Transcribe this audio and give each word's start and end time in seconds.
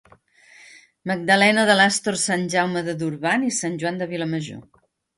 Magdalena 1.11 1.67
de 1.71 1.77
l'Astor 1.79 2.19
Sant 2.23 2.49
Jaume 2.57 2.85
de 2.91 2.99
Durban 3.05 3.49
i 3.53 3.57
Sant 3.63 3.81
Joan 3.85 4.05
de 4.05 4.13
Vilamajor. 4.17 4.63